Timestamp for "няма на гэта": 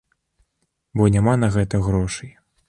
1.17-1.83